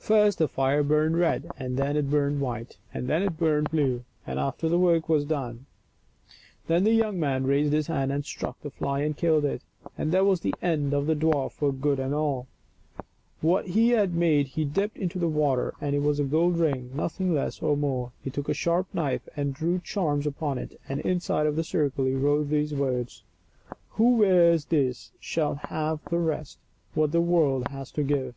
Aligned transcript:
First 0.00 0.38
the 0.38 0.48
fire 0.48 0.82
burned 0.82 1.16
red, 1.16 1.48
and 1.56 1.76
then 1.76 1.96
it 1.96 2.10
burned 2.10 2.40
white, 2.40 2.76
and 2.92 3.06
then 3.06 3.22
it 3.22 3.38
burned 3.38 3.70
blue, 3.70 4.02
and 4.26 4.40
after 4.40 4.66
that 4.66 4.70
the 4.74 4.80
work 4.80 5.08
was 5.08 5.24
done. 5.24 5.66
Then 6.66 6.82
the 6.82 6.92
young 6.92 7.20
man 7.20 7.46
raised 7.46 7.72
his 7.72 7.86
hand 7.86 8.10
and 8.10 8.24
struck 8.24 8.60
the 8.60 8.70
fly 8.72 9.02
and 9.02 9.16
killed 9.16 9.44
it, 9.44 9.62
and 9.96 10.10
that 10.10 10.26
was 10.26 10.44
an 10.44 10.54
end 10.60 10.92
of 10.92 11.06
the 11.06 11.14
dwarf 11.14 11.52
for 11.52 11.70
good 11.70 12.00
and 12.00 12.12
all. 12.12 12.48
What 13.42 13.68
he 13.68 13.90
had 13.90 14.12
made 14.12 14.48
he 14.48 14.64
dipped 14.64 14.96
into 14.96 15.20
the 15.20 15.28
water 15.28 15.74
and 15.80 15.94
it 15.94 16.02
was 16.02 16.18
a 16.18 16.24
gold 16.24 16.56
ring, 16.58 16.90
nothing 16.92 17.32
less 17.32 17.62
nor 17.62 17.76
more. 17.76 18.10
He 18.24 18.30
took 18.30 18.48
a 18.48 18.54
sharp 18.54 18.92
knife 18.92 19.28
and 19.36 19.54
drew 19.54 19.78
charms 19.78 20.26
upon 20.26 20.58
it, 20.58 20.80
and 20.88 20.98
inside 21.02 21.46
of 21.46 21.54
the 21.54 21.62
circle 21.62 22.06
he 22.06 22.14
wrote 22.14 22.48
these 22.48 22.74
words:" 22.74 23.22
WHO 23.90 24.16
WEARS 24.16 24.64
THIS 24.64 25.12
SHALL 25.20 25.54
HAVE 25.68 26.00
THE 26.10 26.18
BEST 26.18 26.58
THAT 26.96 27.12
THE 27.12 27.20
WORLD 27.20 27.68
HAS 27.68 27.92
TO 27.92 28.02
GIVE." 28.02 28.34